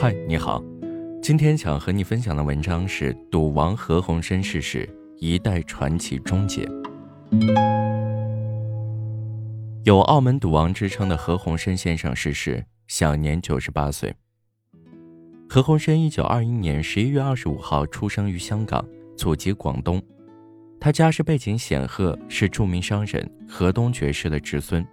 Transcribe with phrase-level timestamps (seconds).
[0.00, 0.62] 嗨，你好，
[1.20, 6.64] 今天想和你分享的文章是《赌王何鸿燊逝世，一代传奇终结》。
[9.82, 14.14] 有“澳门赌王”之称的何鸿燊先生逝世，享年九十八岁。
[15.48, 18.86] 何鸿燊一九二一年十一月二十五号出生于香港，
[19.16, 20.00] 祖籍广东。
[20.78, 24.86] 他家世背景显赫，是著名商人何东爵士的侄孙。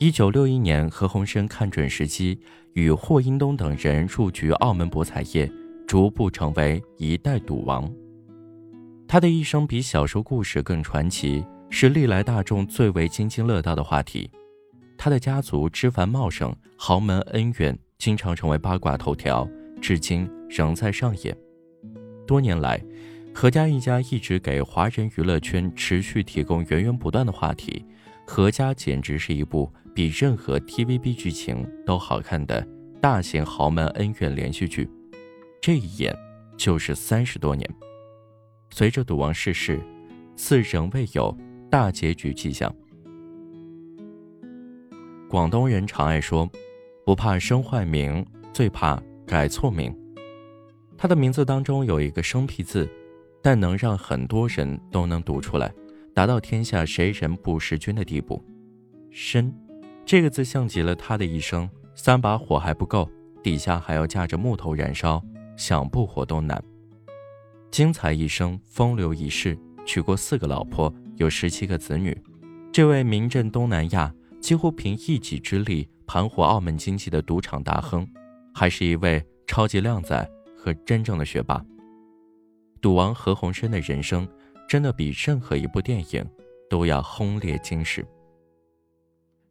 [0.00, 2.38] 一九六一年，何鸿燊看准时机，
[2.74, 5.50] 与霍英东等人入局澳门博彩业，
[5.88, 7.92] 逐步成为一代赌王。
[9.08, 14.30] 他的一生比小说故事更传奇，是历来大众最为津津乐道的话题。
[14.96, 19.48] 他的家族枝繁茂盛，豪门恩怨经常成为八卦头条，
[19.80, 21.36] 至今仍在上演。
[22.24, 22.80] 多年来，
[23.34, 27.84] 何家一家一直给华人娱乐圈持续提供源源不断的话题，
[28.24, 32.64] 何家简直是一部比任何 TVB 剧情都好看的
[33.02, 34.88] 大型豪门恩怨连续剧，
[35.60, 36.16] 这一演
[36.56, 37.68] 就是三十多年。
[38.70, 39.80] 随着赌王逝世，
[40.36, 41.36] 似仍未有
[41.68, 42.72] 大结局迹象。
[45.28, 46.48] 广东人常爱说，
[47.04, 49.92] 不怕生坏名，最怕改错名。
[50.96, 52.88] 他的名字当中有一个生僻字。
[53.42, 55.72] 但能让很多人都能读出来，
[56.14, 58.44] 达到天下谁人不识君的地步。
[59.10, 59.52] 申，
[60.08, 61.68] 这个字像极了他的一生。
[61.94, 63.06] 三把火还不够，
[63.42, 65.22] 底下还要架着木头燃烧，
[65.54, 66.62] 想不火都难。
[67.70, 72.16] 精彩一生，风流一世，娶过四个老婆，有十七个子女。
[72.72, 74.10] 这位名震东南亚，
[74.40, 78.08] 几乎凭一己之力盘活澳门经济的赌场大亨，
[78.54, 80.26] 还是一位超级靓仔
[80.56, 81.62] 和真正的学霸。
[82.80, 84.26] 赌王何鸿燊的人生，
[84.66, 86.26] 真的比任何一部电影
[86.70, 88.02] 都要轰烈惊世。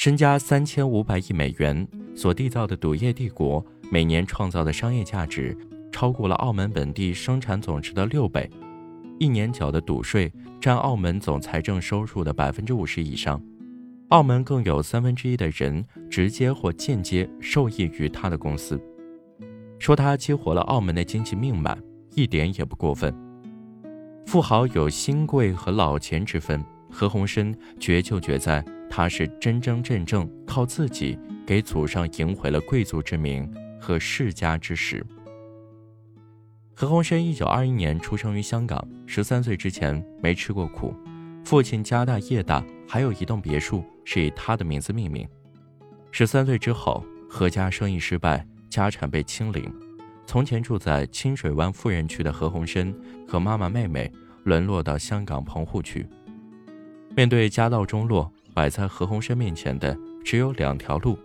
[0.00, 3.62] 身家三千五百亿美元所缔造的赌业帝国，
[3.92, 5.54] 每年创造的商业价值
[5.92, 8.48] 超过了澳门本地生产总值的六倍，
[9.18, 13.38] 一年缴的赌税占澳门总财政收入的百分之五十以上，
[14.08, 18.80] 澳门更有三分之一的人直接或间接受益于他的公司。
[19.78, 21.76] 说他激活了澳门的经济命脉。
[22.14, 23.14] 一点也不过分。
[24.24, 33.48] 富豪有新贵和老钱之分，何鸿燊绝就绝在他是真真正正靠自己给祖上赢回了贵族之名
[33.80, 35.06] 和世家之实。
[36.74, 40.92] 何鸿燊一九二一年出生于香港，十三岁之前没吃过苦，
[41.44, 45.26] 父亲家大业大，还有一栋别墅是以他的名字命名。
[46.10, 49.72] 十三岁之后，何家生意失败，家产被清零。
[50.26, 52.94] 从前住在清水湾富人区的何鸿燊
[53.28, 54.10] 和妈妈妹妹
[54.44, 56.06] 沦落到香港棚户区。
[57.16, 61.18] 面对家道中落，摆在何鸿燊面前的只有两条路：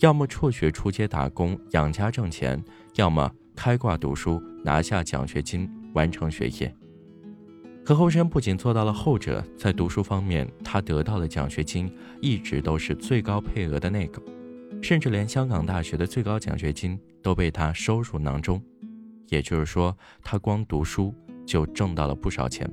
[0.00, 2.60] 要么辍学出街打工养家挣钱，
[2.96, 6.74] 要么开挂读书拿下奖学金完成学业。
[7.86, 11.88] 何鸿燊不仅做到了后者，在读书方面，他得到的奖学金
[12.20, 14.20] 一直都是最高配额的那个。
[14.82, 18.60] 甚至连香港大学的最高奖学金都被他收入囊中，
[19.28, 21.14] 也就是说，他光读书
[21.46, 22.68] 就挣到了不少钱。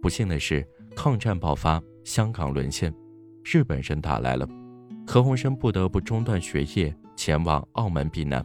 [0.00, 2.90] 不幸的是，抗战爆发，香港沦陷，
[3.44, 4.48] 日本人打来了，
[5.06, 8.44] 何鸿燊不得不中断学业，前往澳门避难。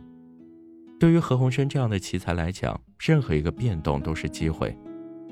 [0.99, 4.75] 对于何鸿燊这样的奇才来讲，任何一个变动都是机会。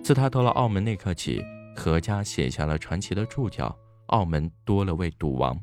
[0.04, 1.44] 自他到了澳门那刻起，
[1.76, 3.76] 何家写下了传奇的注脚：
[4.08, 5.60] 澳门多了位赌王。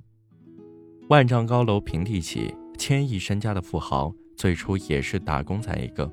[1.09, 6.13] 万丈高楼平地起，千亿身家的富豪最初也是打工仔一个。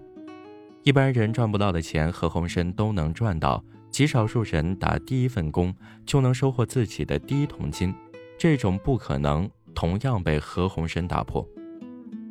[0.83, 7.93] 一般人赚不到的钱，何鸿燊都能赚到；极少数人打第一份工就能收获自己的第一桶金，
[8.37, 11.47] 这种不可能同样被何鸿燊打破。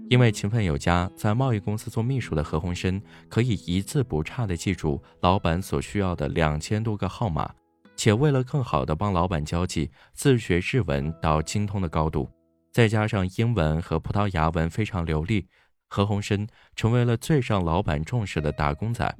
[0.08, 2.98] 因为勤奋有加，在贸易公司做秘书的何鸿燊
[3.28, 7.50] 可以一字不差地记住老板所需要的两千多个号码，
[7.94, 12.26] 且为了更好地帮老板交际，自学日文到精通的高度。
[12.72, 15.46] 再加上英文和葡萄牙文非常流利，
[15.88, 19.14] 何鸿燊成为了最让老板重视的打工仔，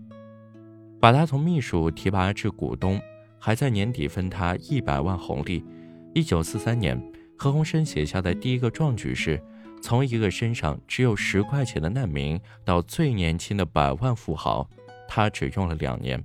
[1.01, 3.01] 把他从秘书提拔至股东，
[3.39, 5.65] 还在年底分他一百万红利。
[6.15, 7.01] 一九四三年，
[7.37, 9.41] 何鸿燊写下的第一个壮举是，
[9.81, 14.69] 从一个身上只有十块钱的难民到最年轻的百万富豪，
[15.07, 16.25] 他只用了两年。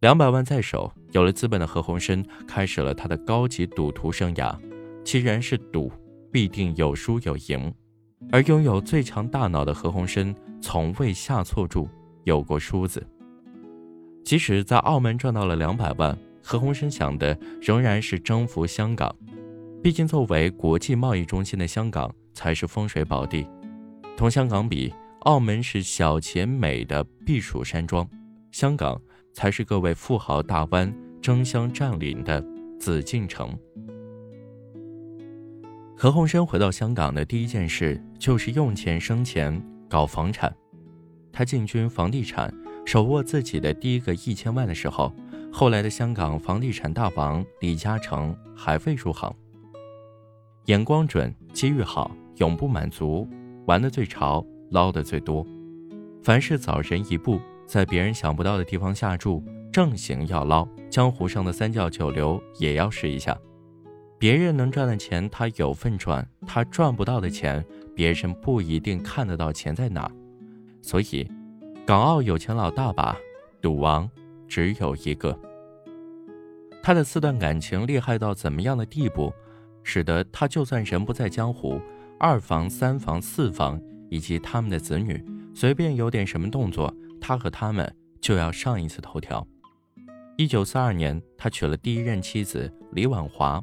[0.00, 4.56] 两百万在手，有了资本的何鸿燊开始了他的高级赌徒生涯。
[5.02, 5.90] 既然是赌，
[6.30, 7.74] 必定有输有赢，
[8.30, 11.88] 而拥有最强大脑的何鸿燊从未下错注，
[12.24, 13.04] 有过输子。
[14.24, 19.14] 即使在澳门赚到了两百万，何鸿燊想的仍然是征服香港。
[19.82, 23.46] 毕竟，作为国际贸易中心的香港才是风水宝地。
[24.16, 28.08] 同香港比，澳门是小且美的避暑山庄，
[28.50, 28.98] 香港
[29.34, 30.90] 才是各位富豪大湾
[31.20, 32.42] 争相占领的
[32.80, 33.54] 紫禁城。
[35.94, 40.50] 何鸿燊回到香港的第一件事就是用钱生钱搞房产。
[41.30, 42.52] 他进军房地产，
[42.84, 45.12] 手握自己的第一个一千万的时候，
[45.52, 49.34] 后来的香港房地产大王李嘉诚还未入行。
[50.66, 53.28] 眼光准，机遇好，永不满足，
[53.66, 55.46] 玩的最潮，捞的最多。
[56.22, 59.42] 凡事早人一步，在别人想不到的地方下注，
[59.72, 63.36] 正行要捞，江湖上的三教九流也要试一下。
[64.18, 67.62] 别人能赚的钱，他有份赚；他赚不到的钱，
[67.94, 70.10] 别人不一定看得到钱在哪。
[70.80, 71.28] 所以，
[71.86, 73.14] 港澳有钱老大把，
[73.60, 74.10] 赌王
[74.48, 75.38] 只有一个。
[76.82, 79.30] 他的四段感情厉害到怎么样的地步，
[79.82, 81.78] 使得他就算人不在江湖，
[82.18, 83.78] 二房、三房、四房
[84.08, 85.22] 以及他们的子女，
[85.54, 86.90] 随便有点什么动作，
[87.20, 89.46] 他和他们就要上一次头条。
[90.38, 93.62] 一九四二年，他娶了第一任妻子李婉华。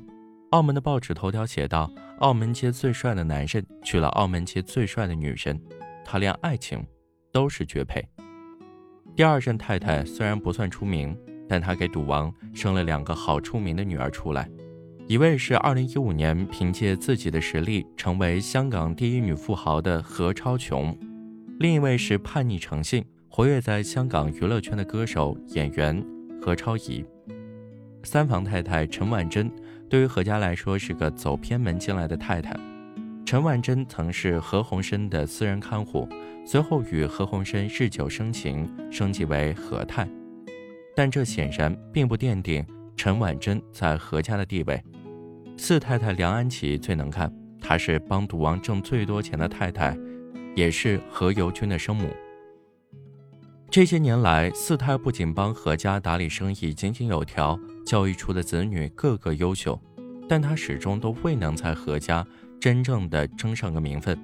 [0.51, 5.59] 澳门的报纸头条写道：“澳门街最帅的男人娶了澳门街最帅的女人，
[6.05, 6.85] 他连爱情
[7.31, 8.03] 都是绝配。”
[9.15, 11.17] 第二任太太虽然不算出名，
[11.47, 14.49] 但她给赌王生了两个好出名的女儿出来，
[15.07, 20.97] 一位是2015年凭借自己的实力成为香港第一女富豪的何超琼，
[21.59, 26.03] 另一位是叛逆成性、活跃在香港娱乐圈的歌手演员
[26.41, 27.05] 何超仪。
[28.03, 29.51] 三房太太陈婉珍。
[29.89, 32.57] 对于何家来说是个走偏门进来的太太，
[33.31, 36.05] 陈婉珍曾是何鸿燊的私人看护，
[36.45, 40.05] 随后与何鸿燊日久生情，升级为何太。
[40.93, 42.61] 但这显然并不奠定
[42.97, 44.83] 陈婉珍在何家的地位。
[45.55, 49.97] 四太太梁安琪最能干，她是帮赌王挣最多钱的太太，
[50.53, 52.09] 也是何猷君的生母。
[53.69, 57.57] 这些年来，四太不仅帮何家打理生意井井有条。
[57.85, 59.81] 教育出的子女个个优秀，
[60.27, 62.27] 但她始终都未能在何家
[62.61, 64.15] 真正的争上个名分。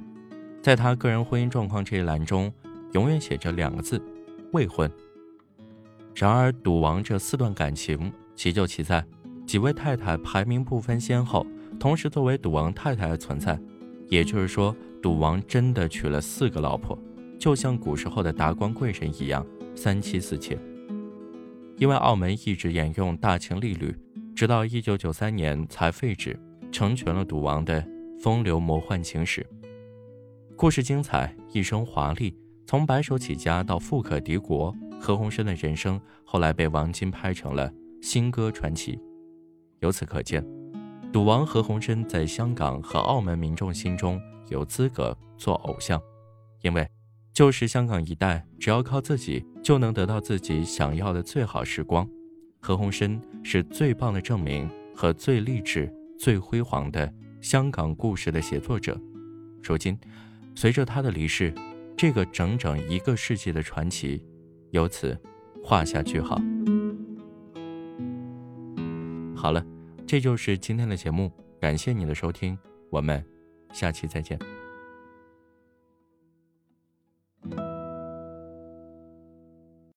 [0.62, 2.54] 在他个人婚姻状况这一栏中，
[2.94, 4.00] 永远写着两个字：
[4.54, 4.90] 未婚。
[6.14, 9.04] 然而，赌王这四段感情其就其在，
[9.48, 11.46] 几位太太排名不分先后，
[11.80, 13.60] 同时作为赌王太太而存在。
[14.08, 16.98] 也就是说，赌王真的娶了四个老婆，
[17.40, 19.44] 就像古时候的达官贵人一样，
[19.76, 20.56] 三妻四妾。
[21.78, 23.96] 因为澳门一直沿用大清律律，
[24.36, 26.40] 直到一九九三年才废止，
[26.72, 27.84] 成全了赌王的
[28.20, 29.46] 风流魔幻情史。
[30.56, 32.36] 故事精彩，一生华丽，
[32.66, 37.72] 从白手起家到富可敌国，何鸿燊的人生后来被王晶拍成了
[38.02, 39.00] 新歌传奇。
[39.80, 40.44] 由此可见，
[41.14, 46.02] 赌王何鸿燊在香港和澳门民众心中有资格做偶像，
[46.62, 46.88] 因为。
[47.34, 52.10] 就是香港一带，只要靠自己就能得到自己想要的最好时光。
[52.60, 55.88] 何鸿燊是最棒的证明和最励志、
[56.18, 59.00] 最辉煌的香港故事的写作者。
[59.64, 59.98] 如今，
[60.56, 61.54] 随着他的离世，
[61.96, 64.24] 这个整整一个世纪的传奇
[64.72, 65.18] 由此
[65.64, 66.40] 画下句号。
[69.36, 69.66] 好了，
[70.06, 72.58] 这就是今天的节目，感谢你的收听，
[72.90, 73.24] 我们
[73.72, 74.57] 下期再见。